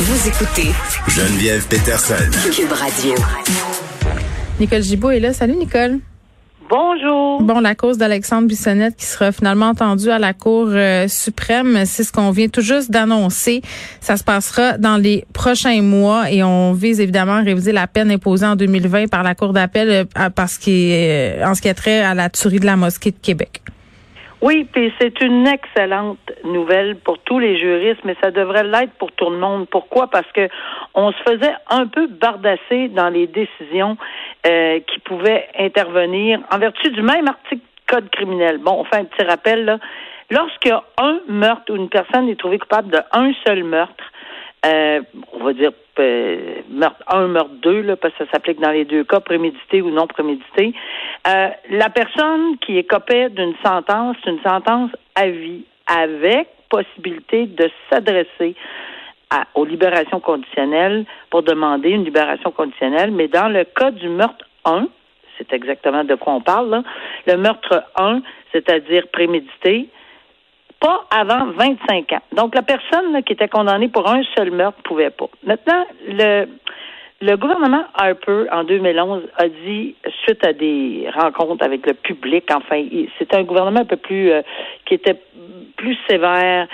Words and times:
Vous 0.00 0.28
écoutez 0.28 0.70
Geneviève 1.08 1.66
Peterson. 1.66 2.14
Cube 2.54 2.70
Radio. 2.70 3.14
Nicole 4.60 4.82
Gibault 4.82 5.10
est 5.10 5.18
là. 5.18 5.32
Salut 5.32 5.56
Nicole. 5.56 5.98
Bonjour. 6.70 7.42
Bon, 7.42 7.58
la 7.58 7.74
cause 7.74 7.98
d'Alexandre 7.98 8.46
Bissonnette 8.46 8.94
qui 8.94 9.06
sera 9.06 9.32
finalement 9.32 9.70
entendue 9.70 10.10
à 10.10 10.20
la 10.20 10.34
Cour 10.34 10.68
euh, 10.68 11.08
suprême, 11.08 11.84
c'est 11.84 12.04
ce 12.04 12.12
qu'on 12.12 12.30
vient 12.30 12.46
tout 12.46 12.60
juste 12.60 12.92
d'annoncer. 12.92 13.60
Ça 14.00 14.16
se 14.16 14.22
passera 14.22 14.78
dans 14.78 14.98
les 14.98 15.24
prochains 15.32 15.82
mois 15.82 16.30
et 16.30 16.44
on 16.44 16.74
vise 16.74 17.00
évidemment 17.00 17.38
à 17.38 17.40
réviser 17.40 17.72
la 17.72 17.88
peine 17.88 18.12
imposée 18.12 18.46
en 18.46 18.54
2020 18.54 19.08
par 19.08 19.24
la 19.24 19.34
Cour 19.34 19.52
d'appel 19.52 20.06
euh, 20.16 20.30
parce 20.30 20.58
qu'il 20.58 20.92
euh, 20.92 21.44
en 21.44 21.56
ce 21.56 21.60
qui 21.60 21.68
a 21.68 21.74
trait 21.74 22.02
à 22.02 22.14
la 22.14 22.30
tuerie 22.30 22.60
de 22.60 22.66
la 22.66 22.76
mosquée 22.76 23.10
de 23.10 23.18
Québec. 23.20 23.62
Oui, 24.40 24.68
puis 24.72 24.92
c'est 25.00 25.20
une 25.20 25.48
excellente 25.48 26.32
nouvelle 26.44 26.96
pour 26.96 27.18
tous 27.18 27.40
les 27.40 27.58
juristes, 27.58 28.02
mais 28.04 28.16
ça 28.22 28.30
devrait 28.30 28.62
l'être 28.62 28.92
pour 28.98 29.10
tout 29.12 29.30
le 29.30 29.38
monde. 29.38 29.66
Pourquoi? 29.68 30.08
Parce 30.08 30.30
que 30.32 30.48
on 30.94 31.10
se 31.10 31.18
faisait 31.28 31.54
un 31.68 31.88
peu 31.88 32.06
bardasser 32.06 32.88
dans 32.88 33.08
les 33.08 33.26
décisions 33.26 33.96
euh, 34.46 34.78
qui 34.80 35.00
pouvaient 35.00 35.48
intervenir 35.58 36.38
en 36.52 36.58
vertu 36.58 36.90
du 36.90 37.02
même 37.02 37.26
article 37.26 37.64
code 37.88 38.10
criminel. 38.10 38.58
Bon, 38.58 38.80
on 38.80 38.84
fait 38.84 38.96
un 38.96 39.04
petit 39.04 39.24
rappel 39.24 39.64
là. 39.64 39.78
A 40.30 40.82
un 40.98 41.20
meurtre 41.26 41.72
ou 41.72 41.76
une 41.76 41.88
personne 41.88 42.28
est 42.28 42.38
trouvée 42.38 42.58
coupable 42.58 42.90
d'un 42.90 43.32
seul 43.46 43.64
meurtre, 43.64 44.04
euh, 44.66 45.00
on 45.32 45.44
va 45.44 45.52
dire 45.52 45.70
euh, 46.00 46.62
meurtre 46.70 47.02
1, 47.08 47.28
meurtre 47.28 47.54
2, 47.62 47.80
là, 47.82 47.96
parce 47.96 48.14
que 48.14 48.24
ça 48.24 48.30
s'applique 48.32 48.60
dans 48.60 48.70
les 48.70 48.84
deux 48.84 49.04
cas, 49.04 49.20
prémédité 49.20 49.82
ou 49.82 49.90
non 49.90 50.06
prémédité. 50.06 50.72
Euh, 51.26 51.48
la 51.70 51.90
personne 51.90 52.58
qui 52.58 52.78
est 52.78 52.84
copée 52.84 53.28
d'une 53.30 53.54
sentence, 53.64 54.16
c'est 54.22 54.30
une 54.30 54.42
sentence 54.42 54.90
à 55.14 55.28
vie, 55.28 55.64
avec 55.86 56.48
possibilité 56.68 57.46
de 57.46 57.70
s'adresser 57.90 58.54
aux 59.54 59.64
libérations 59.64 60.20
conditionnelles 60.20 61.04
pour 61.30 61.42
demander 61.42 61.90
une 61.90 62.04
libération 62.04 62.50
conditionnelle, 62.50 63.10
mais 63.10 63.28
dans 63.28 63.48
le 63.48 63.64
cas 63.64 63.90
du 63.90 64.08
meurtre 64.08 64.46
1, 64.64 64.88
c'est 65.36 65.52
exactement 65.52 66.04
de 66.04 66.14
quoi 66.14 66.34
on 66.34 66.40
parle, 66.40 66.70
là, 66.70 66.82
le 67.26 67.36
meurtre 67.36 67.84
1, 67.96 68.22
c'est-à-dire 68.52 69.08
prémédité, 69.08 69.88
pas 70.80 71.04
avant 71.10 71.46
25 71.52 72.12
ans. 72.12 72.22
Donc, 72.32 72.54
la 72.54 72.62
personne 72.62 73.22
qui 73.24 73.32
était 73.32 73.48
condamnée 73.48 73.88
pour 73.88 74.08
un 74.08 74.22
seul 74.36 74.50
meurtre 74.50 74.80
pouvait 74.84 75.10
pas. 75.10 75.28
Maintenant, 75.44 75.84
le, 76.06 76.46
le 77.20 77.36
gouvernement 77.36 77.84
Harper, 77.94 78.44
en 78.52 78.64
2011, 78.64 79.22
a 79.36 79.48
dit, 79.48 79.96
suite 80.24 80.46
à 80.46 80.52
des 80.52 81.08
rencontres 81.14 81.64
avec 81.64 81.84
le 81.86 81.94
public, 81.94 82.44
enfin, 82.54 82.84
c'était 83.18 83.36
un 83.36 83.42
gouvernement 83.42 83.80
un 83.80 83.86
peu 83.86 83.96
plus, 83.96 84.30
euh, 84.30 84.42
qui 84.86 84.94
était 84.94 85.20
plus 85.76 85.96
sévère, 86.08 86.66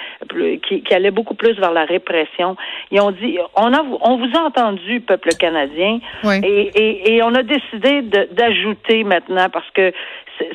qui, 0.66 0.82
qui, 0.82 0.94
allait 0.94 1.10
beaucoup 1.10 1.34
plus 1.34 1.52
vers 1.58 1.72
la 1.72 1.84
répression. 1.84 2.56
Ils 2.90 3.00
ont 3.00 3.10
dit, 3.10 3.38
on 3.54 3.72
a, 3.72 3.82
on 4.00 4.16
vous 4.16 4.36
a 4.36 4.40
entendu, 4.40 5.00
peuple 5.00 5.30
canadien, 5.38 6.00
et, 6.24 6.70
et, 6.74 7.14
et, 7.14 7.22
on 7.22 7.34
a 7.34 7.42
décidé 7.42 8.02
d'ajouter 8.02 9.04
maintenant 9.04 9.48
parce 9.50 9.70
que 9.70 9.92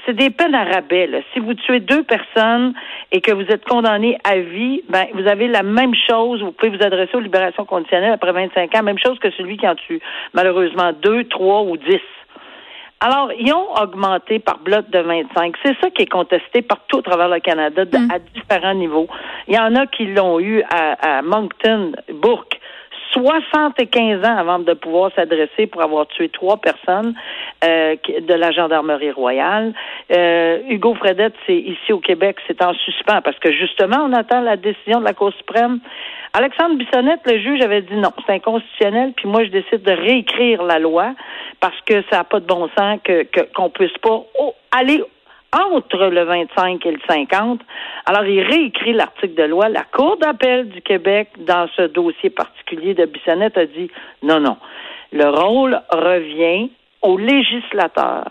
c'est 0.06 0.14
des 0.14 0.30
peines 0.30 0.56
à 0.56 0.66
rabais. 0.66 1.08
Là. 1.08 1.20
Si 1.34 1.40
vous 1.40 1.54
tuez 1.54 1.80
deux 1.80 2.04
personnes 2.04 2.74
et 3.12 3.22
que 3.22 3.32
vous 3.32 3.46
êtes 3.50 3.66
condamné 3.66 4.18
à 4.24 4.38
vie, 4.38 4.82
ben 4.90 5.06
vous 5.14 5.28
avez 5.28 5.48
la 5.48 5.64
même 5.64 5.94
chose. 6.10 6.42
Vous 6.42 6.52
pouvez 6.52 6.76
vous 6.76 6.84
adresser 6.84 7.16
aux 7.16 7.22
libérations 7.22 7.66
conditionnelles 7.66 8.14
après 8.14 8.32
25 8.32 8.76
ans, 8.76 8.84
même 8.84 9.00
chose 9.00 9.20
que 9.20 9.32
celui 9.32 9.58
qui 9.58 9.68
en 9.68 9.76
tue 9.76 10.02
malheureusement 10.34 10.92
deux, 10.94 11.24
trois 11.26 11.62
ou 11.64 11.78
dix. 11.78 12.02
Alors, 13.02 13.32
ils 13.40 13.54
ont 13.54 13.74
augmenté 13.82 14.40
par 14.40 14.60
bloc 14.60 14.90
de 14.90 15.00
25. 15.00 15.56
C'est 15.64 15.78
ça 15.80 15.90
qui 15.90 16.02
est 16.02 16.12
contesté 16.12 16.62
partout 16.62 16.98
au 16.98 17.02
travers 17.02 17.30
le 17.30 17.40
Canada 17.40 17.86
mm. 17.86 18.12
à 18.12 18.20
différents 18.20 18.74
niveaux. 18.74 19.08
Il 19.48 19.56
y 19.56 19.58
en 19.58 19.74
a 19.76 19.88
qui 19.88 20.06
l'ont 20.08 20.40
eu 20.40 20.62
à, 20.64 21.20
à 21.20 21.22
Moncton, 21.22 21.94
Bourque, 22.14 22.59
75 23.14 24.24
ans 24.24 24.38
avant 24.38 24.60
de 24.60 24.74
pouvoir 24.74 25.12
s'adresser 25.16 25.68
pour 25.68 25.82
avoir 25.82 26.08
tué 26.08 26.30
trois 26.30 26.58
personnes 26.58 27.14
euh, 27.64 27.96
de 28.22 28.34
la 28.34 28.52
gendarmerie 28.52 29.12
royale. 29.12 29.74
Euh, 30.16 30.60
Hugo 30.70 30.96
Fredette, 30.96 31.34
c'est 31.46 31.58
ici 31.58 31.92
au 31.92 32.00
Québec, 32.00 32.38
c'est 32.48 32.64
en 32.64 32.74
suspens 32.74 33.22
parce 33.22 33.38
que 33.40 33.52
justement, 33.52 33.98
on 34.06 34.14
attend 34.14 34.42
la 34.42 34.58
décision 34.58 35.00
de 35.00 35.06
la 35.06 35.14
Cour 35.14 35.34
suprême. 35.34 35.80
Alexandre 36.34 36.76
Bissonnette, 36.76 37.22
le 37.26 37.40
juge, 37.40 37.62
avait 37.62 37.82
dit 37.82 37.96
non, 37.96 38.12
c'est 38.26 38.34
inconstitutionnel, 38.34 39.14
puis 39.16 39.28
moi, 39.28 39.44
je 39.44 39.50
décide 39.50 39.82
de 39.82 39.92
réécrire 39.92 40.64
la 40.64 40.78
loi 40.78 41.14
parce 41.60 41.80
que 41.86 42.04
ça 42.10 42.18
n'a 42.18 42.24
pas 42.24 42.40
de 42.40 42.46
bon 42.46 42.70
sens 42.78 43.00
que 43.04 43.26
qu'on 43.56 43.70
puisse 43.70 43.98
pas 44.02 44.24
aller 44.72 45.04
entre 45.52 46.06
le 46.06 46.24
25 46.24 46.86
et 46.86 46.92
le 46.92 47.00
50. 47.08 47.62
Alors, 48.06 48.26
il 48.26 48.42
réécrit 48.42 48.94
l'article 48.94 49.36
de 49.36 49.44
loi. 49.44 49.70
La 49.70 49.84
Cour 49.84 50.18
d'appel 50.18 50.70
du 50.70 50.82
Québec, 50.82 51.30
dans 51.40 51.68
ce 51.76 51.84
dossier 51.84 52.30
particulier 52.30 52.94
de 52.94 53.06
Bissonnette, 53.06 53.58
a 53.58 53.66
dit 53.66 53.90
non, 54.22 54.40
non. 54.40 54.58
Le 55.12 55.28
rôle 55.28 55.82
revient 55.92 56.70
au 57.02 57.18
législateur 57.18 58.26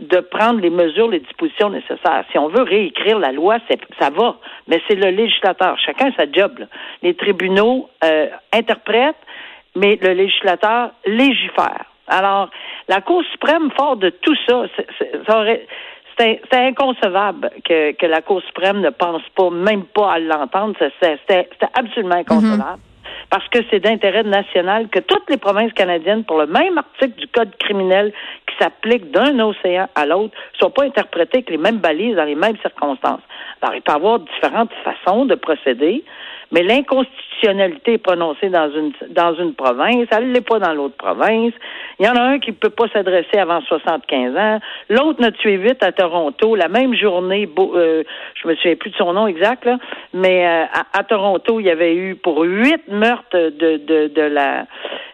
de 0.00 0.18
prendre 0.20 0.60
les 0.60 0.70
mesures, 0.70 1.08
les 1.08 1.20
dispositions 1.20 1.70
nécessaires. 1.70 2.24
Si 2.30 2.38
on 2.38 2.48
veut 2.48 2.62
réécrire 2.62 3.18
la 3.18 3.32
loi, 3.32 3.58
ça 3.98 4.10
va, 4.10 4.36
mais 4.66 4.80
c'est 4.88 4.96
le 4.96 5.10
législateur. 5.10 5.78
Chacun 5.78 6.12
sa 6.16 6.30
job. 6.30 6.66
Les 7.02 7.14
tribunaux 7.14 7.88
euh, 8.04 8.28
interprètent, 8.52 9.16
mais 9.76 9.98
le 10.00 10.12
législateur 10.12 10.90
légifère. 11.06 11.84
Alors, 12.08 12.50
la 12.88 13.00
Cour 13.00 13.22
suprême, 13.32 13.70
fort 13.76 13.96
de 13.96 14.10
tout 14.10 14.34
ça, 14.46 14.64
ça 15.26 15.38
aurait, 15.38 15.66
c'est 16.18 16.40
inconcevable 16.52 17.50
que, 17.64 17.92
que, 17.92 18.06
la 18.06 18.22
Cour 18.22 18.42
suprême 18.42 18.80
ne 18.80 18.90
pense 18.90 19.22
pas, 19.34 19.50
même 19.50 19.84
pas 19.84 20.12
à 20.12 20.18
l'entendre. 20.18 20.74
C'était 21.00 21.48
absolument 21.74 22.16
inconcevable. 22.16 22.80
Parce 23.30 23.48
que 23.48 23.60
c'est 23.70 23.80
d'intérêt 23.80 24.24
national 24.24 24.88
que 24.88 24.98
toutes 24.98 25.28
les 25.30 25.38
provinces 25.38 25.72
canadiennes, 25.72 26.24
pour 26.24 26.38
le 26.38 26.46
même 26.46 26.76
article 26.76 27.18
du 27.18 27.26
Code 27.28 27.56
criminel 27.58 28.12
qui 28.46 28.56
s'applique 28.58 29.10
d'un 29.10 29.38
océan 29.40 29.88
à 29.94 30.06
l'autre, 30.06 30.34
soient 30.58 30.72
pas 30.72 30.84
interprétées 30.84 31.38
avec 31.38 31.50
les 31.50 31.56
mêmes 31.56 31.78
balises 31.78 32.16
dans 32.16 32.24
les 32.24 32.34
mêmes 32.34 32.58
circonstances. 32.58 33.22
Alors, 33.62 33.74
il 33.74 33.82
peut 33.82 33.92
y 33.92 33.94
avoir 33.94 34.18
différentes 34.18 34.72
façons 34.84 35.24
de 35.24 35.34
procéder, 35.34 36.04
mais 36.52 36.62
l'inconstitutionnalité 36.62 37.94
est 37.94 37.98
prononcée 37.98 38.50
dans 38.50 38.70
une 38.70 38.92
dans 39.10 39.34
une 39.34 39.54
province, 39.54 40.06
elle 40.10 40.28
ne 40.28 40.34
l'est 40.34 40.46
pas 40.46 40.58
dans 40.58 40.74
l'autre 40.74 40.96
province. 40.96 41.52
Il 41.98 42.06
y 42.06 42.08
en 42.08 42.14
a 42.14 42.22
un 42.22 42.38
qui 42.38 42.50
ne 42.50 42.56
peut 42.56 42.70
pas 42.70 42.88
s'adresser 42.92 43.38
avant 43.38 43.60
75 43.62 44.36
ans. 44.36 44.60
L'autre 44.90 45.20
n'a 45.20 45.32
tué 45.32 45.56
vite 45.56 45.82
à 45.82 45.92
Toronto, 45.92 46.54
la 46.54 46.68
même 46.68 46.94
journée, 46.94 47.48
euh, 47.58 48.04
je 48.34 48.48
me 48.48 48.54
souviens 48.54 48.76
plus 48.76 48.90
de 48.90 48.96
son 48.96 49.14
nom 49.14 49.26
exact, 49.26 49.64
là, 49.64 49.78
mais 50.12 50.46
euh, 50.46 50.64
à, 50.92 51.04
Toronto, 51.04 51.58
il 51.58 51.66
y 51.66 51.70
avait 51.70 51.96
eu 51.96 52.14
pour 52.16 52.42
huit 52.42 52.86
meurtres 52.88 53.32
de, 53.32 53.78
de, 53.78 54.08
de 54.08 54.22
la 54.22 54.66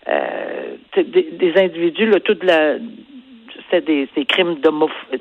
euh, 0.08 0.76
des, 0.96 1.52
individus, 1.56 2.06
là, 2.06 2.20
toute 2.20 2.42
la 2.42 2.74
c'était 3.70 3.80
des, 3.80 4.08
des 4.16 4.24
crimes 4.24 4.56
d'homophobie 4.56 5.20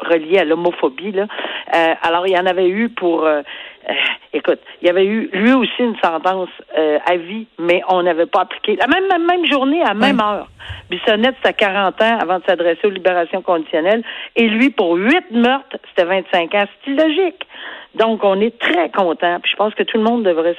relié 0.00 0.38
à 0.38 0.44
l'homophobie. 0.44 1.12
Là. 1.12 1.26
Euh, 1.74 1.94
alors, 2.02 2.26
il 2.26 2.32
y 2.32 2.38
en 2.38 2.46
avait 2.46 2.68
eu 2.68 2.88
pour... 2.88 3.24
Euh, 3.24 3.42
euh, 3.88 3.92
écoute, 4.34 4.60
il 4.82 4.86
y 4.86 4.90
avait 4.90 5.06
eu 5.06 5.30
lui 5.32 5.52
aussi 5.52 5.80
une 5.80 5.96
sentence 5.96 6.50
à 6.76 7.16
vie, 7.16 7.46
mais 7.58 7.82
on 7.88 8.02
n'avait 8.02 8.26
pas 8.26 8.42
appliqué. 8.42 8.76
La 8.76 8.86
même, 8.86 9.08
même, 9.08 9.26
même 9.26 9.46
journée, 9.46 9.82
à 9.82 9.94
même 9.94 10.20
heure. 10.20 10.48
Bissonnette, 10.90 11.36
c'était 11.42 11.54
40 11.54 12.02
ans 12.02 12.18
avant 12.20 12.38
de 12.38 12.44
s'adresser 12.44 12.86
aux 12.86 12.90
libérations 12.90 13.42
conditionnelles. 13.42 14.02
Et 14.36 14.48
lui, 14.48 14.70
pour 14.70 14.94
huit 14.94 15.30
meurtres, 15.30 15.76
c'était 15.88 16.04
25 16.04 16.54
ans. 16.54 16.64
C'est 16.84 16.90
illogique. 16.90 17.46
Donc, 17.94 18.24
on 18.24 18.40
est 18.40 18.58
très 18.58 18.90
content. 18.90 19.38
Puis 19.40 19.52
je 19.52 19.56
pense 19.56 19.74
que 19.74 19.84
tout 19.84 19.98
le 19.98 20.04
monde 20.04 20.24
devrait 20.24 20.56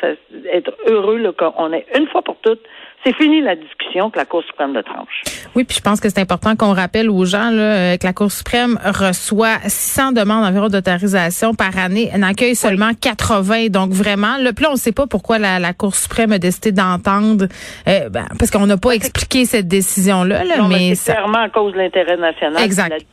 être 0.51 0.71
heureux 0.87 1.31
qu'on 1.37 1.73
ait 1.73 1.85
une 1.97 2.07
fois 2.07 2.21
pour 2.21 2.37
toutes 2.37 2.63
c'est 3.05 3.15
fini 3.15 3.41
la 3.41 3.55
discussion 3.55 4.09
que 4.09 4.17
la 4.17 4.25
Cour 4.25 4.43
suprême 4.43 4.73
de 4.73 4.81
tranche. 4.81 5.21
Oui, 5.55 5.63
puis 5.63 5.77
je 5.77 5.81
pense 5.81 5.99
que 5.99 6.09
c'est 6.09 6.19
important 6.19 6.55
qu'on 6.55 6.73
rappelle 6.73 7.09
aux 7.09 7.25
gens 7.25 7.51
là, 7.51 7.93
euh, 7.93 7.97
que 7.97 8.05
la 8.05 8.13
Cour 8.13 8.31
suprême 8.31 8.79
reçoit 8.83 9.59
600 9.63 10.11
demandes 10.13 10.43
environ 10.43 10.69
d'autorisation 10.69 11.53
par 11.53 11.77
année, 11.77 12.09
elle 12.13 12.23
accueille 12.23 12.55
seulement 12.55 12.91
80. 12.99 13.67
Donc 13.69 13.91
vraiment, 13.91 14.37
le 14.39 14.53
plan, 14.53 14.69
on 14.69 14.73
ne 14.73 14.77
sait 14.77 14.91
pas 14.91 15.05
pourquoi 15.05 15.37
la, 15.37 15.73
Cour 15.73 15.93
suprême 15.93 16.31
a 16.31 16.39
décidé 16.39 16.71
d'entendre, 16.71 17.45
euh, 17.87 18.09
ben, 18.09 18.25
parce 18.39 18.49
qu'on 18.49 18.65
n'a 18.65 18.77
pas 18.77 18.91
expliqué 18.91 19.45
cette 19.45 19.67
décision-là. 19.67 20.43
Là, 20.43 20.55
mais, 20.67 20.95
c'est 20.95 21.13
clairement 21.13 21.43
à 21.43 21.49
cause 21.49 21.73
de 21.73 21.77
l'intérêt 21.77 22.17
national. 22.17 22.63
Exact. 22.63 23.05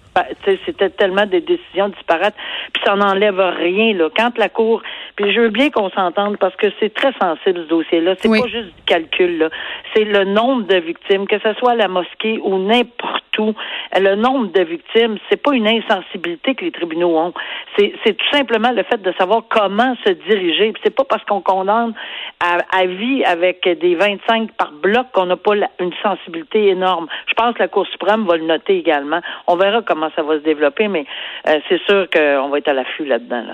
C'était 0.66 0.90
tellement 0.90 1.24
des 1.26 1.40
décisions 1.40 1.88
disparates, 1.88 2.34
puis 2.72 2.82
ça 2.84 2.94
n'enlève 2.96 3.38
rien. 3.38 3.94
Là. 3.94 4.08
Quand 4.14 4.36
la 4.36 4.48
Cour, 4.48 4.82
puis 5.22 5.32
je 5.32 5.40
veux 5.40 5.50
bien 5.50 5.70
qu'on 5.70 5.88
s'entende 5.90 6.36
parce 6.38 6.56
que 6.56 6.66
c'est 6.80 6.92
très 6.92 7.12
sensible 7.12 7.62
ce 7.62 7.68
dossier-là. 7.68 8.14
C'est 8.18 8.28
pas 8.28 8.48
juste 8.48 8.74
du 8.74 8.82
calcul. 8.86 9.38
Là. 9.38 9.50
C'est 9.94 10.04
le 10.04 10.24
nombre 10.24 10.66
de 10.66 10.76
victimes, 10.76 11.28
que 11.28 11.38
ce 11.38 11.54
soit 11.54 11.72
à 11.72 11.74
la 11.76 11.86
mosquée 11.86 12.40
ou 12.42 12.58
n'importe 12.58 13.38
où. 13.38 13.54
Le 13.96 14.16
nombre 14.16 14.50
de 14.52 14.62
victimes, 14.62 15.18
c'est 15.30 15.40
pas 15.40 15.54
une 15.54 15.68
insensibilité 15.68 16.56
que 16.56 16.64
les 16.64 16.72
tribunaux 16.72 17.16
ont. 17.16 17.32
C'est, 17.78 17.92
tout 18.04 18.36
simplement 18.36 18.72
le 18.72 18.82
fait 18.82 19.00
de 19.00 19.12
savoir 19.12 19.44
comment 19.48 19.94
se 20.04 20.10
diriger. 20.10 20.72
C'est 20.82 20.94
pas 20.94 21.04
parce 21.04 21.24
qu'on 21.24 21.40
condamne 21.40 21.94
à, 22.40 22.58
à, 22.76 22.86
vie 22.86 23.24
avec 23.24 23.62
des 23.62 23.94
25 23.94 24.52
par 24.52 24.72
bloc 24.72 25.06
qu'on 25.12 25.26
n'a 25.26 25.36
pas 25.36 25.54
une 25.78 25.92
sensibilité 26.02 26.68
énorme. 26.68 27.06
Je 27.28 27.34
pense 27.34 27.54
que 27.54 27.60
la 27.60 27.68
Cour 27.68 27.86
suprême 27.86 28.26
va 28.26 28.36
le 28.36 28.44
noter 28.44 28.78
également. 28.78 29.20
On 29.46 29.54
verra 29.54 29.82
comment 29.82 30.10
ça 30.16 30.22
va 30.22 30.34
se 30.34 30.42
développer, 30.42 30.88
mais 30.88 31.06
euh, 31.48 31.60
c'est 31.68 31.80
sûr 31.82 32.08
qu'on 32.10 32.48
va 32.48 32.58
être 32.58 32.68
à 32.68 32.72
l'affût 32.74 33.04
là-dedans. 33.04 33.44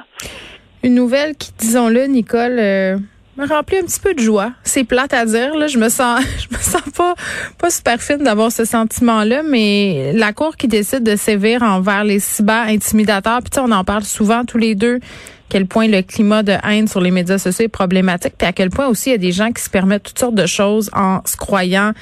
Une 0.82 0.94
nouvelle 0.94 1.34
qui, 1.34 1.50
disons-le, 1.58 2.04
Nicole, 2.04 2.56
euh, 2.58 2.98
me 3.36 3.46
remplit 3.46 3.78
un 3.78 3.82
petit 3.82 4.00
peu 4.00 4.14
de 4.14 4.20
joie. 4.20 4.52
C'est 4.64 4.84
plate 4.84 5.12
à 5.12 5.24
dire, 5.24 5.56
là. 5.56 5.66
Je 5.66 5.78
me 5.78 5.88
sens, 5.88 6.22
je 6.50 6.56
me 6.56 6.60
sens 6.60 6.82
pas, 6.96 7.14
pas 7.58 7.70
super 7.70 8.00
fine 8.00 8.18
d'avoir 8.18 8.52
ce 8.52 8.64
sentiment-là, 8.64 9.42
mais 9.42 10.12
la 10.14 10.32
Cour 10.32 10.56
qui 10.56 10.68
décide 10.68 11.02
de 11.02 11.16
sévir 11.16 11.62
envers 11.62 12.04
les 12.04 12.20
cyber-intimidateurs, 12.20 13.40
puis 13.42 13.60
on 13.60 13.70
en 13.72 13.84
parle 13.84 14.04
souvent 14.04 14.44
tous 14.44 14.58
les 14.58 14.74
deux, 14.74 15.00
quel 15.48 15.66
point 15.66 15.88
le 15.88 16.02
climat 16.02 16.42
de 16.42 16.54
haine 16.68 16.88
sur 16.88 17.00
les 17.00 17.10
médias 17.10 17.38
sociaux 17.38 17.64
est 17.64 17.68
problématique, 17.68 18.34
puis 18.36 18.46
à 18.46 18.52
quel 18.52 18.70
point 18.70 18.86
aussi 18.86 19.10
il 19.10 19.12
y 19.12 19.14
a 19.14 19.18
des 19.18 19.32
gens 19.32 19.50
qui 19.52 19.62
se 19.62 19.70
permettent 19.70 20.02
toutes 20.02 20.18
sortes 20.18 20.34
de 20.34 20.46
choses 20.46 20.90
en 20.94 21.20
se 21.24 21.36
croyant 21.36 21.92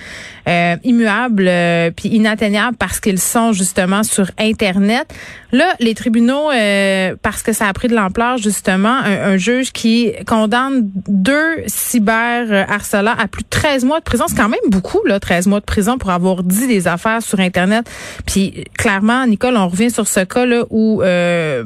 euh, 0.49 0.77
immuables 0.85 1.49
euh, 1.49 1.91
puis 1.91 2.09
inatteignables 2.11 2.77
parce 2.77 3.01
qu'ils 3.01 3.19
sont 3.19 3.53
justement 3.53 4.05
sur 4.05 4.31
Internet. 4.39 5.13
Là, 5.51 5.75
les 5.81 5.95
tribunaux, 5.95 6.53
euh, 6.53 7.17
parce 7.21 7.43
que 7.43 7.53
ça 7.53 7.67
a 7.67 7.73
pris 7.73 7.89
de 7.89 7.97
l'ampleur 7.97 8.39
justement, 8.39 8.97
un, 9.05 9.37
juge 9.37 9.73
qui 9.73 10.13
condamne 10.27 10.89
deux 11.09 11.65
cyber 11.67 12.67
harcelants 12.69 13.15
à 13.19 13.27
plus 13.27 13.43
de 13.43 13.49
13 13.49 13.85
mois 13.85 13.99
de 13.99 14.05
prison, 14.05 14.27
c'est 14.29 14.37
quand 14.37 14.49
même 14.49 14.61
beaucoup 14.69 15.01
là, 15.05 15.19
13 15.19 15.47
mois 15.47 15.61
de 15.61 15.65
prison 15.65 15.99
pour 15.99 16.11
avoir 16.11 16.45
dit 16.45 16.69
des 16.69 16.87
affaires 16.87 17.23
sur 17.23 17.41
Internet. 17.41 17.89
Puis 18.25 18.65
clairement, 18.79 19.27
Nicole, 19.27 19.57
on 19.57 19.69
revient 19.69 19.91
sur 19.91 20.07
ce 20.07 20.21
cas 20.21 20.47
là 20.47 20.65
où 20.71 21.03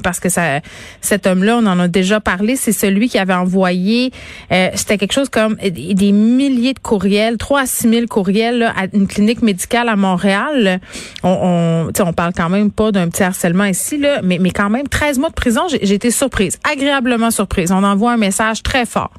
parce 0.02 0.20
que 0.20 0.30
ça, 0.30 0.60
cet 1.02 1.26
homme-là, 1.26 1.58
on 1.58 1.66
a 1.78 1.88
déjà 1.88 2.20
parlé, 2.20 2.56
c'est 2.56 2.72
celui 2.72 3.08
qui 3.08 3.18
avait 3.18 3.34
envoyé, 3.34 4.12
euh, 4.52 4.68
c'était 4.74 4.98
quelque 4.98 5.12
chose 5.12 5.28
comme 5.28 5.56
des 5.56 6.12
milliers 6.12 6.74
de 6.74 6.78
courriels, 6.78 7.36
3 7.36 7.60
à 7.60 7.66
6 7.66 7.88
000 7.88 8.06
courriels 8.06 8.62
à 8.62 8.86
une 8.92 9.06
clinique 9.06 9.42
médicale 9.42 9.88
à 9.88 9.96
Montréal. 9.96 10.80
On, 11.22 11.90
on, 11.98 12.02
on 12.02 12.12
parle 12.12 12.32
quand 12.36 12.48
même 12.48 12.70
pas 12.70 12.92
d'un 12.92 13.08
petit 13.08 13.22
harcèlement 13.22 13.64
ici, 13.64 13.98
là, 13.98 14.20
mais, 14.22 14.38
mais 14.38 14.50
quand 14.50 14.70
même 14.70 14.88
13 14.88 15.18
mois 15.18 15.28
de 15.28 15.34
prison, 15.34 15.62
j'ai 15.68 15.94
été 15.94 16.10
surprise, 16.10 16.58
agréablement 16.70 17.30
surprise. 17.30 17.72
On 17.72 17.84
envoie 17.84 18.12
un 18.12 18.16
message 18.16 18.62
très 18.62 18.86
fort. 18.86 19.12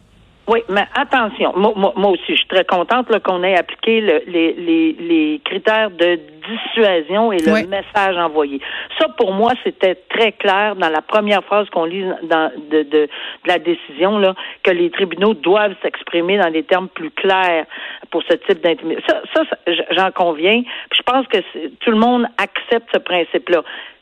Oui, 0.47 0.63
mais 0.69 0.85
attention, 0.95 1.53
moi, 1.55 1.71
moi, 1.75 2.09
aussi, 2.09 2.23
je 2.29 2.35
suis 2.35 2.47
très 2.47 2.65
contente 2.65 3.07
qu'on 3.21 3.43
ait 3.43 3.55
appliqué 3.55 4.01
le, 4.01 4.23
les, 4.25 4.53
les, 4.53 4.93
les, 4.93 5.41
critères 5.45 5.91
de 5.91 6.19
dissuasion 6.49 7.31
et 7.31 7.37
le 7.37 7.67
message 7.67 8.17
envoyé. 8.17 8.59
Ça, 8.99 9.07
pour 9.09 9.33
moi, 9.33 9.53
c'était 9.63 9.95
très 10.09 10.31
clair 10.31 10.75
dans 10.75 10.89
la 10.89 11.03
première 11.03 11.43
phrase 11.43 11.69
qu'on 11.69 11.85
lit 11.85 12.03
dans, 12.23 12.51
de, 12.71 12.81
de, 12.81 12.89
de, 12.89 13.09
la 13.45 13.59
décision, 13.59 14.17
là, 14.17 14.33
que 14.63 14.71
les 14.71 14.89
tribunaux 14.89 15.35
doivent 15.35 15.75
s'exprimer 15.83 16.39
dans 16.39 16.51
des 16.51 16.63
termes 16.63 16.89
plus 16.89 17.11
clairs 17.11 17.65
pour 18.09 18.23
ce 18.23 18.33
type 18.33 18.63
d'intimidation. 18.63 19.15
Ça, 19.35 19.43
ça 19.47 19.57
j'en 19.91 20.11
conviens. 20.11 20.63
je 20.91 21.01
pense 21.03 21.27
que 21.27 21.37
tout 21.81 21.91
le 21.91 21.97
monde 21.97 22.25
accepte 22.37 22.89
ce 22.91 22.99
principe-là. 22.99 23.61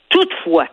Toutefois, 0.09 0.67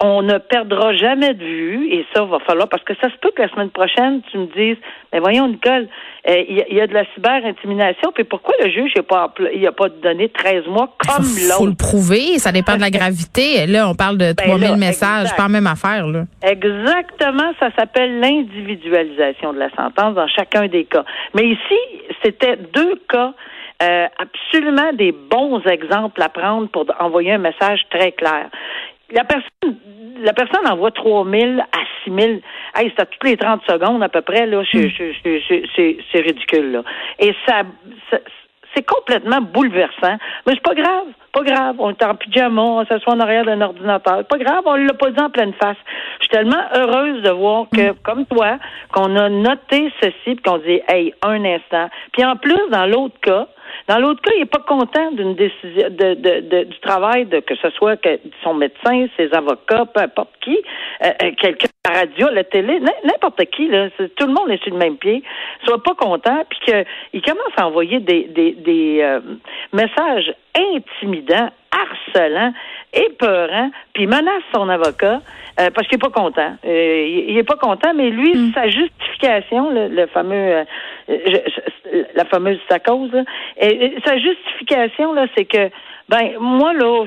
on 0.00 0.22
ne 0.22 0.38
perdra 0.38 0.94
jamais 0.94 1.34
de 1.34 1.44
vue, 1.44 1.92
et 1.92 2.06
ça 2.14 2.24
va 2.24 2.38
falloir, 2.40 2.68
parce 2.68 2.84
que 2.84 2.94
ça 3.00 3.10
se 3.10 3.16
peut 3.16 3.30
que 3.34 3.42
la 3.42 3.48
semaine 3.48 3.70
prochaine, 3.70 4.20
tu 4.30 4.38
me 4.38 4.46
dises, 4.46 4.76
mais 5.12 5.20
voyons, 5.20 5.48
Nicole, 5.48 5.88
euh, 6.28 6.42
il 6.48 6.74
y, 6.76 6.80
a 6.80 6.86
de 6.86 6.94
la 6.94 7.04
cyber-intimidation, 7.14 8.12
puis 8.14 8.24
pourquoi 8.24 8.54
le 8.62 8.70
juge 8.70 8.92
n'a 8.96 9.02
pas, 9.02 9.32
il 9.54 9.66
a 9.66 9.72
pas 9.72 9.88
donné 9.88 10.28
13 10.28 10.66
mois 10.66 10.94
comme 10.98 11.24
l'autre? 11.24 11.36
Il 11.36 11.52
faut 11.52 11.66
le 11.66 11.74
prouver, 11.74 12.38
ça 12.38 12.52
dépend 12.52 12.76
de 12.76 12.80
la 12.80 12.90
gravité. 12.98 13.66
Là, 13.66 13.88
on 13.88 13.94
parle 13.94 14.18
de 14.18 14.32
3000 14.32 14.70
ben 14.70 14.76
messages, 14.76 15.34
pas 15.36 15.48
même 15.48 15.66
affaire, 15.66 16.06
là. 16.06 16.24
Exactement, 16.42 17.52
ça 17.58 17.70
s'appelle 17.76 18.20
l'individualisation 18.20 19.52
de 19.52 19.58
la 19.58 19.70
sentence 19.70 20.14
dans 20.14 20.28
chacun 20.28 20.68
des 20.68 20.84
cas. 20.84 21.04
Mais 21.34 21.46
ici, 21.48 21.78
c'était 22.22 22.56
deux 22.56 23.00
cas 23.08 23.34
euh, 23.82 24.06
absolument 24.18 24.92
des 24.92 25.10
bons 25.10 25.60
exemples 25.66 26.22
à 26.22 26.28
prendre 26.28 26.68
pour 26.68 26.86
envoyer 27.00 27.32
un 27.32 27.38
message 27.38 27.80
très 27.90 28.12
clair 28.12 28.48
la 29.12 29.24
personne, 29.24 29.76
la 30.20 30.32
personne 30.32 30.66
envoie 30.68 30.90
3 30.90 31.26
000 31.28 31.60
à 31.60 31.78
6 32.04 32.10
000. 32.10 32.32
Hey, 32.74 32.92
c'est 32.94 33.02
à 33.02 33.06
toutes 33.06 33.24
les 33.24 33.36
30 33.36 33.62
secondes 33.68 34.02
à 34.02 34.08
peu 34.08 34.22
près, 34.22 34.46
là. 34.46 34.62
C'est 34.72 36.20
ridicule, 36.20 36.72
là. 36.72 36.82
Et 37.18 37.34
ça, 37.46 37.62
c'est 38.74 38.86
complètement 38.86 39.40
bouleversant. 39.40 40.16
Mais 40.46 40.54
c'est 40.54 40.62
pas 40.62 40.74
grave, 40.74 41.06
pas 41.32 41.42
grave. 41.42 41.76
On 41.78 41.90
est 41.90 42.02
en 42.02 42.14
pyjama, 42.14 42.62
on 42.62 42.86
s'assoit 42.86 43.14
en 43.14 43.20
arrière 43.20 43.44
d'un 43.44 43.60
ordinateur. 43.60 44.24
Pas 44.24 44.38
grave, 44.38 44.62
on 44.64 44.76
l'a 44.76 44.94
pas 44.94 45.10
dit 45.10 45.20
en 45.20 45.30
pleine 45.30 45.52
face. 45.54 45.76
Je 46.20 46.24
suis 46.24 46.30
tellement 46.30 46.62
heureuse 46.74 47.22
de 47.22 47.30
voir 47.30 47.66
que, 47.72 47.90
hmm. 47.90 47.96
comme 48.02 48.26
toi, 48.26 48.58
qu'on 48.92 49.16
a 49.16 49.28
noté 49.28 49.92
ceci, 50.00 50.36
puis 50.36 50.42
qu'on 50.44 50.58
dit, 50.58 50.80
hey, 50.88 51.14
un 51.22 51.44
instant. 51.44 51.88
Puis 52.12 52.24
en 52.24 52.36
plus, 52.36 52.60
dans 52.70 52.86
l'autre 52.86 53.18
cas, 53.20 53.48
dans 53.88 53.98
l'autre 53.98 54.20
cas, 54.22 54.32
il 54.36 54.40
n'est 54.40 54.46
pas 54.46 54.60
content 54.60 55.10
d'une 55.12 55.34
décision 55.34 55.88
de, 55.90 56.14
de, 56.14 56.64
du 56.64 56.78
travail 56.80 57.26
de 57.26 57.40
que 57.40 57.54
ce 57.56 57.70
soit 57.70 57.96
que 57.96 58.20
son 58.42 58.54
médecin, 58.54 59.06
ses 59.16 59.32
avocats, 59.34 59.86
peu 59.86 60.00
importe 60.00 60.30
qui, 60.40 60.56
euh, 61.04 61.08
euh, 61.22 61.30
quelqu'un 61.40 61.68
à 61.84 61.92
la 61.92 61.98
radio, 62.00 62.28
la 62.30 62.44
télé, 62.44 62.80
n'importe 63.04 63.44
qui, 63.46 63.68
là, 63.68 63.88
tout 64.16 64.26
le 64.26 64.32
monde 64.32 64.50
est 64.50 64.62
sur 64.62 64.72
le 64.72 64.78
même 64.78 64.96
pied, 64.96 65.22
soit 65.64 65.82
pas 65.82 65.94
content, 65.94 66.44
puis 66.48 66.58
qu'il 66.64 67.22
commence 67.22 67.52
à 67.56 67.66
envoyer 67.66 67.98
des, 68.00 68.24
des, 68.24 68.52
des 68.52 69.00
euh, 69.02 69.20
messages 69.72 70.32
intimidants, 70.56 71.50
harcelants, 71.72 72.52
épeurants, 72.92 73.70
puis 73.94 74.06
menace 74.06 74.42
son 74.54 74.68
avocat 74.68 75.20
parce 75.56 75.86
qu'il 75.86 75.96
est 75.96 76.00
pas 76.00 76.10
content. 76.10 76.56
il, 76.64 77.36
est 77.36 77.46
pas 77.46 77.56
content, 77.56 77.92
mais 77.94 78.10
lui, 78.10 78.34
hmm. 78.34 78.52
sa 78.54 78.68
justification, 78.68 79.70
le, 79.70 80.06
fameux, 80.06 80.64
la 82.14 82.24
fameuse 82.24 82.58
sa 82.68 82.78
cause, 82.78 83.10
et, 83.58 83.94
sa 84.04 84.18
justification 84.18 85.12
là, 85.12 85.26
c'est 85.36 85.44
que 85.44 85.70
ben 86.08 86.32
moi 86.38 86.72
là 86.72 87.06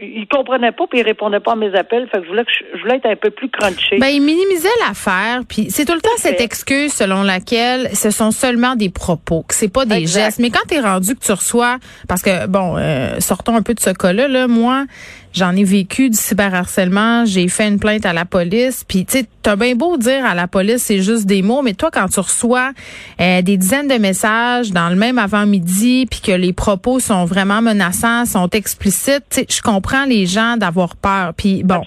il 0.00 0.26
comprenait 0.28 0.72
pas 0.72 0.86
puis 0.86 1.00
il 1.00 1.02
répondait 1.02 1.40
pas 1.40 1.52
à 1.52 1.56
mes 1.56 1.74
appels. 1.74 2.08
Fait 2.08 2.18
que 2.18 2.24
je 2.24 2.28
voulais, 2.28 2.44
je, 2.74 2.80
voulais 2.80 2.96
être 2.96 3.06
un 3.06 3.16
peu 3.16 3.30
plus 3.30 3.48
crunché. 3.48 3.98
Ben, 3.98 4.08
il 4.08 4.20
minimisait 4.20 4.68
l'affaire. 4.86 5.40
Puis 5.48 5.70
c'est 5.70 5.84
tout 5.84 5.94
le 5.94 6.00
temps 6.00 6.10
cette 6.16 6.40
excuse 6.40 6.92
selon 6.92 7.22
laquelle 7.22 7.90
ce 7.94 8.10
sont 8.10 8.30
seulement 8.30 8.76
des 8.76 8.90
propos, 8.90 9.42
que 9.42 9.54
c'est 9.54 9.72
pas 9.72 9.84
des 9.84 10.06
gestes. 10.06 10.38
Mais 10.38 10.50
quand 10.50 10.66
tu 10.68 10.76
es 10.76 10.80
rendu 10.80 11.14
que 11.14 11.24
tu 11.24 11.32
reçois, 11.32 11.78
parce 12.08 12.22
que 12.22 12.46
bon, 12.46 12.76
euh, 12.76 13.18
sortons 13.20 13.56
un 13.56 13.62
peu 13.62 13.74
de 13.74 13.80
ce 13.80 13.90
cas-là. 13.90 14.28
Là, 14.28 14.46
moi, 14.46 14.84
J'en 15.32 15.54
ai 15.54 15.64
vécu 15.64 16.10
du 16.10 16.16
cyberharcèlement, 16.16 17.24
j'ai 17.24 17.48
fait 17.48 17.68
une 17.68 17.78
plainte 17.78 18.06
à 18.06 18.12
la 18.12 18.24
police, 18.24 18.84
puis 18.86 19.04
tu 19.04 19.18
sais, 19.18 19.26
t'as 19.42 19.56
bien 19.56 19.74
beau 19.74 19.96
dire 19.96 20.24
à 20.24 20.34
la 20.34 20.48
police 20.48 20.82
c'est 20.82 21.00
juste 21.00 21.26
des 21.26 21.42
mots, 21.42 21.62
mais 21.62 21.74
toi 21.74 21.90
quand 21.92 22.08
tu 22.08 22.20
reçois 22.20 22.72
euh, 23.20 23.42
des 23.42 23.56
dizaines 23.56 23.88
de 23.88 23.94
messages 23.94 24.72
dans 24.72 24.88
le 24.88 24.96
même 24.96 25.18
avant-midi, 25.18 26.06
puis 26.10 26.20
que 26.20 26.32
les 26.32 26.52
propos 26.52 26.98
sont 26.98 27.24
vraiment 27.24 27.62
menaçants, 27.62 28.24
sont 28.24 28.48
explicites, 28.50 29.24
tu 29.30 29.40
sais, 29.40 29.46
je 29.48 29.60
comprends 29.60 30.04
les 30.04 30.26
gens 30.26 30.56
d'avoir 30.56 30.96
peur. 30.96 31.34
Puis 31.34 31.62
bon, 31.62 31.82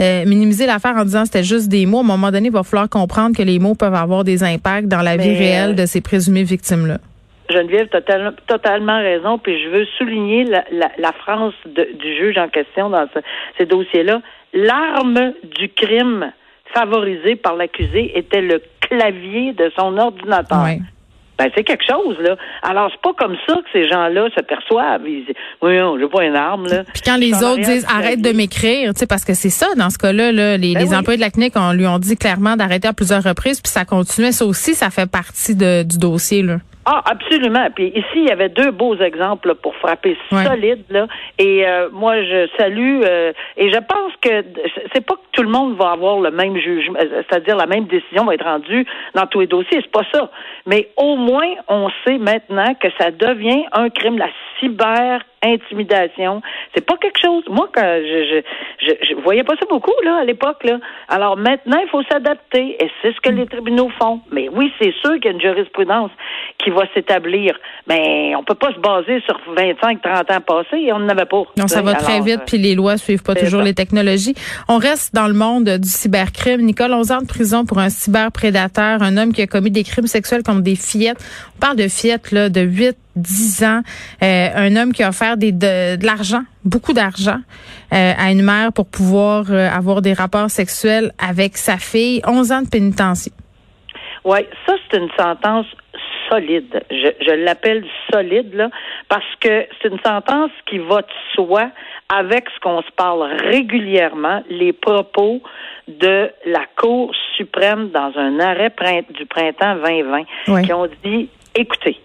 euh, 0.00 0.24
minimiser 0.24 0.66
l'affaire 0.66 0.96
en 0.96 1.04
disant 1.04 1.24
c'était 1.24 1.44
juste 1.44 1.68
des 1.68 1.86
mots, 1.86 1.98
à 1.98 2.02
un 2.02 2.04
moment 2.04 2.30
donné, 2.30 2.46
il 2.46 2.52
va 2.52 2.62
falloir 2.62 2.88
comprendre 2.88 3.36
que 3.36 3.42
les 3.42 3.58
mots 3.58 3.74
peuvent 3.74 3.94
avoir 3.94 4.24
des 4.24 4.42
impacts 4.42 4.88
dans 4.88 5.02
la 5.02 5.16
vie 5.16 5.36
réelle 5.36 5.74
de 5.74 5.86
ces 5.86 6.00
présumées 6.00 6.44
victimes-là. 6.44 6.98
Geneviève, 7.50 7.88
as 7.92 8.32
totalement 8.46 8.98
raison, 8.98 9.38
puis 9.38 9.62
je 9.62 9.68
veux 9.68 9.86
souligner 9.96 10.44
la, 10.44 10.64
la, 10.98 11.12
France 11.12 11.54
du 11.66 12.16
juge 12.16 12.38
en 12.38 12.48
question 12.48 12.90
dans 12.90 13.06
ces 13.56 13.66
dossiers-là. 13.66 14.20
L'arme 14.52 15.32
du 15.56 15.68
crime 15.70 16.32
favorisée 16.74 17.36
par 17.36 17.56
l'accusé 17.56 18.16
était 18.18 18.42
le 18.42 18.62
clavier 18.80 19.52
de 19.52 19.70
son 19.76 19.96
ordinateur. 19.96 20.66
Ben, 21.38 21.48
c'est 21.54 21.62
quelque 21.62 21.84
chose, 21.88 22.16
là. 22.18 22.34
Alors, 22.62 22.90
c'est 22.90 23.00
pas 23.00 23.12
comme 23.16 23.36
ça 23.46 23.54
que 23.54 23.68
ces 23.72 23.88
gens-là 23.88 24.28
se 24.36 24.42
perçoivent. 24.42 25.02
Ils 25.06 25.24
disent, 25.24 25.36
oui, 25.62 25.78
non, 25.78 25.96
j'ai 25.96 26.08
pas 26.08 26.24
une 26.24 26.34
arme, 26.34 26.66
là. 26.66 26.82
Puis 26.92 27.02
quand 27.04 27.16
les 27.16 27.32
autres 27.44 27.62
disent, 27.62 27.86
arrête 27.88 28.20
de 28.20 28.32
m'écrire, 28.32 28.92
tu 28.92 29.00
sais, 29.00 29.06
parce 29.06 29.24
que 29.24 29.34
c'est 29.34 29.50
ça, 29.50 29.68
dans 29.76 29.88
ce 29.88 29.98
cas-là, 29.98 30.32
là, 30.32 30.56
les, 30.56 30.74
ben 30.74 30.92
employés 30.96 31.16
de 31.16 31.22
la 31.22 31.30
clinique, 31.30 31.52
on 31.54 31.72
lui 31.72 31.86
ont 31.86 32.00
dit 32.00 32.16
clairement 32.16 32.56
d'arrêter 32.56 32.88
à 32.88 32.92
plusieurs 32.92 33.22
reprises, 33.22 33.60
puis 33.60 33.70
ça 33.70 33.84
continuait. 33.84 34.32
Ça 34.32 34.46
aussi, 34.46 34.74
ça 34.74 34.90
fait 34.90 35.08
partie 35.08 35.54
de, 35.54 35.84
du 35.84 35.98
dossier, 35.98 36.42
là. 36.42 36.56
Ah, 36.90 37.02
absolument. 37.04 37.68
Puis 37.74 37.88
ici, 37.88 38.16
il 38.16 38.28
y 38.28 38.30
avait 38.30 38.48
deux 38.48 38.70
beaux 38.70 38.96
exemples 38.96 39.54
pour 39.56 39.76
frapper 39.76 40.16
solide. 40.30 40.84
Là. 40.88 41.06
Et 41.38 41.66
euh, 41.66 41.90
moi, 41.92 42.22
je 42.22 42.48
salue. 42.56 43.02
Euh, 43.04 43.32
et 43.58 43.70
je 43.70 43.76
pense 43.76 44.12
que 44.22 44.42
c'est 44.94 45.04
pas 45.04 45.16
que 45.16 45.28
tout 45.32 45.42
le 45.42 45.50
monde 45.50 45.76
va 45.76 45.90
avoir 45.90 46.18
le 46.18 46.30
même 46.30 46.56
jugement, 46.56 46.98
euh, 46.98 47.22
c'est-à-dire 47.28 47.56
la 47.56 47.66
même 47.66 47.84
décision 47.84 48.24
va 48.24 48.32
être 48.32 48.44
rendue 48.46 48.86
dans 49.14 49.26
tous 49.26 49.40
les 49.40 49.46
dossiers. 49.46 49.80
C'est 49.82 49.90
pas 49.90 50.06
ça. 50.10 50.30
Mais 50.64 50.88
au 50.96 51.16
moins, 51.16 51.48
on 51.68 51.90
sait 52.06 52.16
maintenant 52.16 52.72
que 52.80 52.88
ça 52.98 53.10
devient 53.10 53.64
un 53.72 53.90
crime. 53.90 54.16
La 54.16 54.30
cyber 54.60 55.20
intimidation. 55.42 56.42
C'est 56.74 56.84
pas 56.84 56.96
quelque 56.96 57.18
chose. 57.20 57.44
Moi, 57.48 57.68
quand 57.72 57.82
je, 57.82 58.42
je, 58.80 58.92
je, 59.08 59.14
voyais 59.22 59.44
pas 59.44 59.54
ça 59.54 59.66
beaucoup 59.70 59.92
là 60.04 60.16
à 60.16 60.24
l'époque 60.24 60.64
là. 60.64 60.78
Alors 61.08 61.36
maintenant, 61.36 61.78
il 61.80 61.88
faut 61.88 62.02
s'adapter 62.10 62.76
et 62.82 62.90
c'est 63.00 63.12
ce 63.12 63.20
que 63.20 63.30
les 63.30 63.46
tribunaux 63.46 63.90
font. 64.00 64.20
Mais 64.32 64.48
oui, 64.48 64.72
c'est 64.80 64.92
sûr 65.00 65.14
qu'il 65.14 65.26
y 65.26 65.28
a 65.28 65.30
une 65.32 65.40
jurisprudence 65.40 66.10
qui 66.58 66.70
va 66.70 66.82
s'établir. 66.94 67.56
Mais 67.86 68.34
on 68.36 68.42
peut 68.42 68.54
pas 68.54 68.72
se 68.72 68.78
baser 68.78 69.22
sur 69.26 69.38
25, 69.54 70.02
30 70.02 70.30
ans 70.30 70.40
passés 70.40 70.82
et 70.82 70.92
on 70.92 70.98
n'en 70.98 71.10
avait 71.10 71.24
pas. 71.24 71.42
Non, 71.56 71.68
ça 71.68 71.82
va 71.82 71.94
très 71.94 72.20
vite 72.20 72.40
puis 72.46 72.58
les 72.58 72.74
lois 72.74 72.96
suivent 72.96 73.22
pas 73.22 73.34
toujours 73.34 73.62
les 73.62 73.74
technologies. 73.74 74.34
On 74.68 74.78
reste 74.78 75.14
dans 75.14 75.28
le 75.28 75.34
monde 75.34 75.68
du 75.68 75.88
cybercrime. 75.88 76.62
Nicole, 76.62 76.92
11 76.92 77.12
ans 77.12 77.20
de 77.22 77.26
prison 77.26 77.64
pour 77.64 77.78
un 77.78 77.90
cyberprédateur, 77.90 79.02
un 79.02 79.16
homme 79.16 79.32
qui 79.32 79.42
a 79.42 79.46
commis 79.46 79.70
des 79.70 79.84
crimes 79.84 80.06
sexuels 80.06 80.42
contre 80.42 80.62
des 80.62 80.76
fillettes. 80.76 81.18
On 81.56 81.60
parle 81.60 81.76
de 81.76 81.88
fillettes 81.88 82.32
là 82.32 82.48
de 82.48 82.60
8 82.60 82.96
10 83.18 83.64
ans, 83.64 83.80
euh, 84.22 84.48
un 84.54 84.76
homme 84.76 84.92
qui 84.92 85.02
a 85.02 85.08
offert 85.08 85.36
des, 85.36 85.52
de, 85.52 86.04
l'argent, 86.04 86.42
beaucoup 86.64 86.92
d'argent, 86.92 87.38
euh, 87.92 88.12
à 88.16 88.30
une 88.30 88.42
mère 88.42 88.72
pour 88.72 88.86
pouvoir 88.86 89.44
euh, 89.50 89.68
avoir 89.68 90.02
des 90.02 90.12
rapports 90.12 90.50
sexuels 90.50 91.12
avec 91.18 91.56
sa 91.56 91.76
fille. 91.76 92.22
11 92.26 92.52
ans 92.52 92.62
de 92.62 92.68
pénitencier. 92.68 93.32
Oui, 94.24 94.38
ça, 94.66 94.74
c'est 94.90 94.98
une 94.98 95.10
sentence 95.18 95.66
solide. 96.30 96.82
Je, 96.90 97.08
je 97.26 97.32
l'appelle 97.44 97.84
solide, 98.12 98.54
là, 98.54 98.68
parce 99.08 99.24
que 99.40 99.66
c'est 99.80 99.88
une 99.88 100.00
sentence 100.04 100.50
qui 100.66 100.78
va 100.78 101.02
de 101.02 101.06
soi 101.34 101.70
avec 102.08 102.48
ce 102.54 102.60
qu'on 102.60 102.82
se 102.82 102.90
parle 102.96 103.22
régulièrement, 103.40 104.42
les 104.48 104.72
propos 104.72 105.42
de 105.86 106.30
la 106.46 106.64
Cour 106.76 107.12
suprême 107.36 107.90
dans 107.90 108.12
un 108.16 108.40
arrêt 108.40 108.72
du 109.10 109.26
printemps 109.26 109.76
2020, 109.76 110.62
qui 110.62 110.72
ont 110.72 110.88
dit, 111.04 111.28
écoutez, 111.54 111.98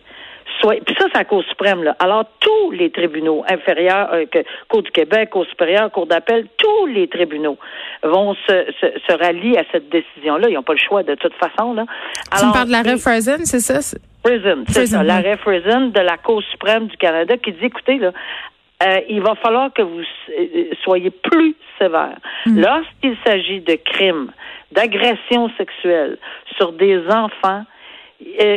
puis 0.85 0.95
ça, 0.97 1.05
c'est 1.11 1.17
la 1.17 1.25
Cour 1.25 1.43
suprême. 1.43 1.83
Là. 1.83 1.95
Alors, 1.99 2.25
tous 2.39 2.71
les 2.71 2.89
tribunaux 2.89 3.43
inférieurs, 3.47 4.09
euh, 4.13 4.25
que, 4.25 4.39
Cour 4.69 4.83
du 4.83 4.91
Québec, 4.91 5.29
Cour 5.31 5.45
supérieure, 5.45 5.91
Cour 5.91 6.07
d'appel, 6.07 6.47
tous 6.57 6.85
les 6.87 7.07
tribunaux 7.07 7.57
vont 8.03 8.33
se, 8.33 8.65
se, 8.79 8.87
se 9.07 9.17
rallier 9.17 9.57
à 9.57 9.63
cette 9.71 9.89
décision-là. 9.89 10.49
Ils 10.49 10.55
n'ont 10.55 10.63
pas 10.63 10.73
le 10.73 10.79
choix 10.79 11.03
de 11.03 11.15
toute 11.15 11.33
façon. 11.35 11.73
Là. 11.73 11.85
Alors, 12.31 12.41
tu 12.41 12.45
me 12.47 12.53
parles 12.53 12.67
de 12.67 12.71
l'arrêt 12.71 12.97
Friesen, 12.97 13.45
c'est 13.45 13.59
ça? 13.59 13.97
Friesen, 14.23 14.63
c'est 14.67 14.87
ça. 14.87 15.03
L'arrêt 15.03 15.35
de 15.35 15.99
la 15.99 16.17
Cour 16.17 16.41
suprême 16.51 16.87
du 16.87 16.97
Canada 16.97 17.35
qui 17.37 17.51
dit, 17.51 17.65
écoutez, 17.65 17.97
là, 17.97 18.11
euh, 18.83 18.99
il 19.09 19.21
va 19.21 19.35
falloir 19.35 19.71
que 19.71 19.81
vous 19.81 20.01
euh, 20.01 20.65
soyez 20.83 21.09
plus 21.09 21.55
sévère. 21.79 22.17
Mm. 22.45 22.61
Lorsqu'il 22.61 23.17
s'agit 23.25 23.61
de 23.61 23.75
crimes, 23.75 24.31
d'agressions 24.71 25.49
sexuelles 25.57 26.17
sur 26.57 26.73
des 26.73 26.99
enfants, 27.07 27.63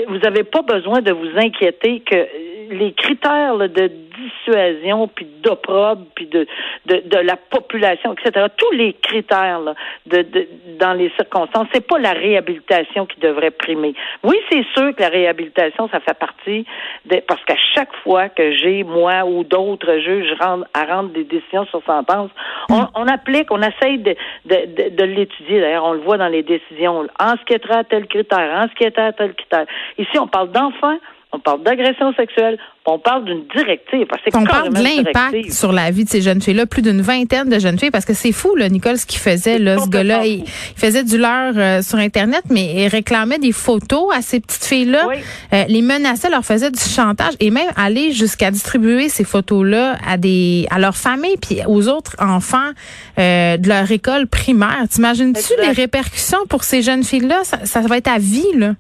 vous 0.09 0.19
n'avez 0.19 0.45
pas 0.45 0.63
besoin 0.63 1.01
de 1.01 1.13
vous 1.13 1.39
inquiéter 1.39 2.01
que 2.01 2.27
les 2.71 2.93
critères 2.93 3.57
de 3.57 3.91
dissuasion, 4.17 5.09
puis 5.09 5.27
d'opprobre, 5.43 6.03
puis 6.15 6.27
de, 6.27 6.47
de, 6.87 7.03
de, 7.07 7.19
la 7.19 7.37
population, 7.37 8.15
etc., 8.15 8.47
tous 8.57 8.71
les 8.73 8.95
critères 8.95 9.61
de, 10.07 10.23
de, 10.23 10.49
dans 10.79 10.95
les 10.95 11.11
circonstances, 11.17 11.67
c'est 11.73 11.87
pas 11.87 11.99
la 11.99 12.13
réhabilitation 12.13 13.07
qui 13.07 13.21
devrait 13.21 13.51
primer. 13.51 13.95
Oui, 14.25 14.37
c'est 14.51 14.65
sûr 14.75 14.95
que 14.95 15.03
la 15.03 15.09
réhabilitation, 15.09 15.89
ça 15.91 16.01
fait 16.01 16.19
partie 16.19 16.65
de, 17.05 17.21
parce 17.27 17.43
qu'à 17.45 17.57
chaque 17.75 17.95
fois 18.03 18.29
que 18.29 18.53
j'ai, 18.53 18.85
moi 18.85 19.25
ou 19.25 19.45
d'autres 19.45 19.99
juges 19.99 20.35
à 20.41 20.85
rendre 20.85 21.11
des 21.11 21.25
décisions 21.25 21.67
sur 21.67 21.83
sentence, 21.85 22.31
on, 22.71 22.83
mm. 22.83 22.89
on 22.95 23.07
applique, 23.09 23.51
on 23.51 23.63
essaye 23.63 23.99
de, 23.99 24.17
de, 24.47 24.91
de, 24.91 25.05
l'étudier. 25.05 25.61
D'ailleurs, 25.61 25.85
on 25.85 25.93
le 25.93 26.01
voit 26.01 26.19
dans 26.19 26.29
les 26.29 26.43
décisions. 26.43 27.07
En 27.21 27.37
ce 27.37 27.45
qui 27.45 27.53
est 27.55 27.71
à 27.71 27.85
tel 27.85 28.07
critère, 28.07 28.63
en 28.63 28.69
ce 28.69 28.75
qui 28.75 28.85
est 28.85 28.99
à 28.99 29.13
tel 29.13 29.35
critère. 29.35 29.56
Ici, 29.99 30.19
on 30.19 30.29
parle 30.29 30.51
d'enfants, 30.53 30.99
on 31.33 31.41
parle 31.41 31.63
d'agression 31.65 32.15
sexuelle, 32.15 32.57
on 32.87 32.99
parle 32.99 33.25
d'une 33.25 33.45
directive. 33.55 34.07
Parce 34.07 34.23
que 34.23 34.37
on 34.37 34.45
parle 34.45 34.73
de 34.73 34.83
l'impact 34.83 35.53
sur 35.53 35.73
la 35.73 35.91
vie 35.91 36.05
de 36.05 36.09
ces 36.09 36.23
jeunes 36.23 36.41
filles-là, 36.41 36.67
plus 36.67 36.83
d'une 36.83 37.01
vingtaine 37.01 37.49
de 37.49 37.59
jeunes 37.59 37.79
filles, 37.79 37.91
parce 37.91 38.05
que 38.05 38.15
c'est 38.15 38.33
fou, 38.33 38.55
là, 38.55 38.69
Nicole, 38.69 38.97
ce 38.97 39.07
qu'il 39.07 39.19
faisait, 39.19 39.59
là, 39.59 39.79
ce 39.79 39.89
gars-là. 39.89 40.25
Il, 40.25 40.45
faisait 40.77 41.03
du 41.05 41.19
leurre 41.19 41.55
euh, 41.57 41.83
sur 41.83 41.99
Internet, 41.99 42.45
mais 42.49 42.85
il 42.85 42.89
réclamait 42.89 43.39
des 43.39 43.53
photos 43.53 44.15
à 44.15 44.23
ces 44.23 44.41
petites 44.41 44.65
filles-là, 44.65 45.09
euh, 45.53 45.65
les 45.69 45.83
menaçait, 45.83 46.31
leur 46.31 46.45
faisait 46.45 46.71
du 46.71 46.81
chantage 46.81 47.35
et 47.41 47.51
même 47.51 47.71
aller 47.77 48.13
jusqu'à 48.13 48.51
distribuer 48.51 49.09
ces 49.09 49.25
photos-là 49.25 49.97
à 50.07 50.17
des 50.17 50.67
à 50.71 50.79
leurs 50.79 50.97
familles 50.97 51.37
puis 51.41 51.61
aux 51.67 51.89
autres 51.89 52.15
enfants 52.19 52.71
euh, 53.19 53.57
de 53.57 53.69
leur 53.69 53.91
école 53.91 54.27
primaire. 54.27 54.85
T'imagines-tu 54.89 55.55
les 55.61 55.73
répercussions 55.73 56.47
pour 56.49 56.63
ces 56.63 56.83
jeunes 56.83 57.03
filles-là? 57.03 57.41
Ça, 57.45 57.65
ça 57.65 57.81
va 57.81 57.97
être 57.97 58.09
à 58.09 58.19
vie, 58.19 58.53
là. 58.55 58.75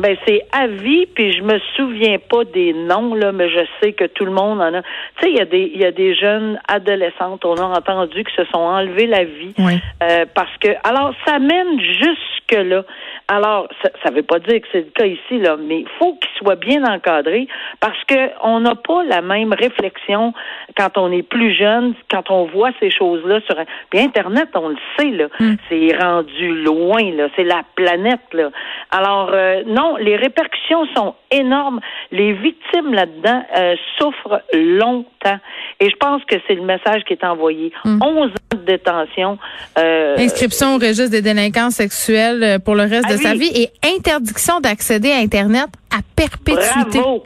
Ben 0.00 0.16
c'est 0.26 0.46
à 0.52 0.66
vie, 0.66 1.06
puis 1.06 1.32
je 1.32 1.42
me 1.42 1.58
souviens 1.76 2.18
pas 2.18 2.44
des 2.44 2.72
noms 2.72 3.14
là, 3.14 3.32
mais 3.32 3.50
je 3.50 3.60
sais 3.80 3.92
que 3.92 4.04
tout 4.04 4.24
le 4.24 4.32
monde 4.32 4.60
en 4.60 4.74
a. 4.74 4.82
Tu 4.82 4.88
sais, 5.22 5.30
il 5.30 5.36
y 5.36 5.40
a 5.40 5.44
des 5.44 5.70
il 5.74 5.80
y 5.80 5.84
a 5.84 5.92
des 5.92 6.14
jeunes 6.14 6.58
adolescentes, 6.68 7.44
on 7.44 7.56
a 7.56 7.64
entendu 7.64 8.24
qui 8.24 8.34
se 8.34 8.44
sont 8.46 8.58
enlevés 8.58 9.06
la 9.06 9.24
vie 9.24 9.54
euh, 10.02 10.24
parce 10.34 10.56
que 10.58 10.68
alors 10.84 11.12
ça 11.26 11.38
mène 11.38 11.80
jusque 11.80 12.52
là. 12.52 12.84
Alors 13.32 13.68
ça, 13.80 14.10
ne 14.10 14.16
veut 14.16 14.24
pas 14.24 14.40
dire 14.40 14.60
que 14.60 14.66
c'est 14.72 14.80
le 14.80 14.90
cas 14.92 15.06
ici 15.06 15.38
là, 15.38 15.56
mais 15.56 15.82
il 15.82 15.88
faut 16.00 16.14
qu'ils 16.14 16.36
soient 16.36 16.56
bien 16.56 16.82
encadrés 16.82 17.46
parce 17.78 18.02
que 18.08 18.16
on 18.42 18.58
n'a 18.58 18.74
pas 18.74 19.04
la 19.04 19.22
même 19.22 19.52
réflexion 19.52 20.34
quand 20.76 20.98
on 20.98 21.12
est 21.12 21.22
plus 21.22 21.54
jeune, 21.54 21.94
quand 22.10 22.28
on 22.30 22.46
voit 22.46 22.70
ces 22.80 22.90
choses 22.90 23.24
là 23.24 23.40
sur 23.46 23.54
puis 23.88 24.00
internet, 24.00 24.48
on 24.54 24.70
le 24.70 24.76
sait 24.98 25.10
là, 25.10 25.28
mm. 25.38 25.54
c'est 25.68 25.96
rendu 25.96 26.62
loin 26.64 27.12
là, 27.12 27.28
c'est 27.36 27.44
la 27.44 27.62
planète 27.76 28.26
là. 28.32 28.50
Alors 28.90 29.30
euh, 29.32 29.62
non 29.64 29.94
les 29.94 30.16
répercussions 30.16 30.86
sont 30.96 31.14
énormes. 31.30 31.80
Les 32.10 32.32
victimes 32.32 32.92
là-dedans 32.92 33.42
euh, 33.56 33.74
souffrent 33.98 34.42
longtemps. 34.52 35.38
Et 35.78 35.88
je 35.88 35.96
pense 35.96 36.22
que 36.24 36.36
c'est 36.46 36.54
le 36.54 36.62
message 36.62 37.04
qui 37.06 37.12
est 37.12 37.24
envoyé. 37.24 37.72
11 37.84 38.00
hmm. 38.02 38.06
ans 38.06 38.28
de 38.52 38.64
détention. 38.64 39.38
Euh, 39.78 40.16
Inscription 40.18 40.74
au 40.74 40.78
registre 40.78 41.10
des 41.10 41.22
délinquants 41.22 41.70
sexuels 41.70 42.42
euh, 42.42 42.58
pour 42.58 42.74
le 42.74 42.82
reste 42.82 43.08
de 43.08 43.16
sa 43.22 43.34
vie 43.34 43.52
et 43.54 43.70
interdiction 43.96 44.60
d'accéder 44.60 45.12
à 45.12 45.18
Internet 45.18 45.68
à 45.90 46.00
perpétuité. 46.16 46.98
Bravo. 46.98 47.24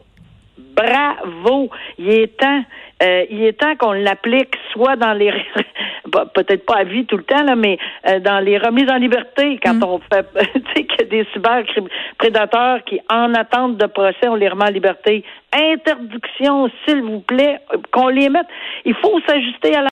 Bravo. 0.77 1.71
Il 1.99 2.11
est 2.11 2.37
temps. 2.37 2.65
il 3.01 3.43
est 3.45 3.59
temps 3.59 3.77
qu'on 3.77 3.93
l'applique 3.93 4.57
soit 4.73 4.97
dans 4.97 5.13
les 5.13 5.31
peut-être 6.35 6.67
pas 6.67 6.79
à 6.79 6.85
vie 6.85 7.07
tout 7.07 7.17
le 7.17 7.25
temps, 7.25 7.43
là, 7.43 7.57
mais 7.57 7.79
euh, 8.09 8.21
dans 8.21 8.39
les 8.41 8.59
remises 8.59 8.91
en 8.91 8.97
liberté, 8.97 9.59
quand 9.63 9.75
mm. 9.75 9.85
on 9.85 10.01
fait, 10.13 10.27
tu 10.55 10.61
sais, 10.75 10.85
qu'il 10.85 11.01
y 11.01 11.03
a 11.03 11.07
des 11.07 11.27
cyberprédateurs 11.33 12.85
qui, 12.85 13.01
en 13.11 13.35
attente 13.35 13.77
de 13.77 13.87
procès, 13.87 14.29
on 14.29 14.35
les 14.35 14.49
remet 14.49 14.65
en 14.65 14.71
liberté. 14.71 15.25
Interdiction, 15.53 16.69
s'il 16.85 17.03
vous 17.03 17.21
plaît, 17.21 17.59
qu'on 17.93 18.09
les 18.09 18.29
mette. 18.29 18.47
Il 18.85 18.95
faut 18.95 19.21
s'ajuster 19.27 19.75
à 19.75 19.79
la 19.79 19.83